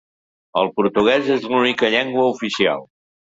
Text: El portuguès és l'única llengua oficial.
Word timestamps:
El 0.61 0.69
portuguès 0.79 1.29
és 1.35 1.45
l'única 1.51 1.93
llengua 1.97 2.25
oficial. 2.31 2.89